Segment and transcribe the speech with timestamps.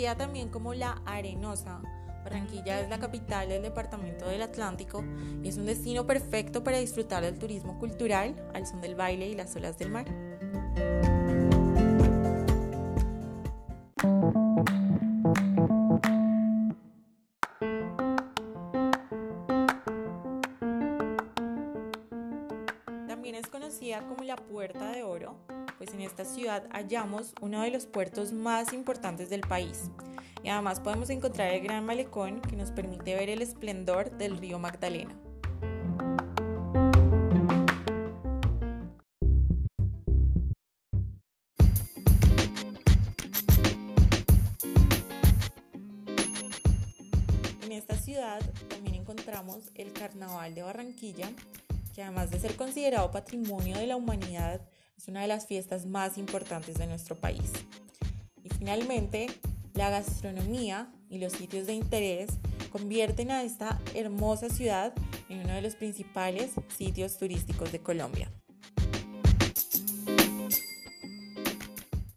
[0.00, 1.82] Conocida también como La Arenosa,
[2.24, 5.04] Barranquilla es la capital del departamento del Atlántico
[5.42, 9.34] y es un destino perfecto para disfrutar del turismo cultural al son del baile y
[9.34, 10.06] las olas del mar.
[23.06, 25.36] También es conocida como la Puerta de Oro,
[25.80, 29.90] pues en esta ciudad hallamos uno de los puertos más importantes del país.
[30.42, 34.58] Y además podemos encontrar el Gran Malecón que nos permite ver el esplendor del río
[34.58, 35.16] Magdalena.
[47.62, 51.30] En esta ciudad también encontramos el Carnaval de Barranquilla,
[51.94, 54.60] que además de ser considerado patrimonio de la humanidad,
[55.00, 57.52] es una de las fiestas más importantes de nuestro país.
[58.44, 59.28] Y finalmente,
[59.72, 62.28] la gastronomía y los sitios de interés
[62.70, 64.92] convierten a esta hermosa ciudad
[65.30, 68.30] en uno de los principales sitios turísticos de Colombia.